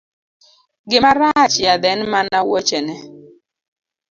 [0.89, 2.95] Gima rach yadhe en mana wuochene.